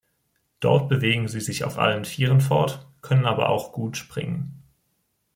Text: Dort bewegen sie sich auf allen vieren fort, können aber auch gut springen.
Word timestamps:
Dort 0.61 0.89
bewegen 0.89 1.27
sie 1.27 1.41
sich 1.41 1.63
auf 1.63 1.77
allen 1.77 2.05
vieren 2.05 2.41
fort, 2.41 2.87
können 3.03 3.27
aber 3.27 3.49
auch 3.49 3.71
gut 3.71 3.97
springen. 3.97 4.63